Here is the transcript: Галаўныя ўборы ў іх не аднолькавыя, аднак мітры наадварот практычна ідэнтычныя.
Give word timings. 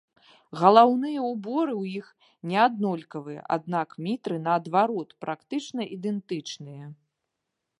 Галаўныя 0.59 1.19
ўборы 1.31 1.73
ў 1.81 1.99
іх 1.99 2.07
не 2.51 2.57
аднолькавыя, 2.67 3.43
аднак 3.57 3.89
мітры 4.07 4.35
наадварот 4.47 5.09
практычна 5.27 5.81
ідэнтычныя. 5.99 6.85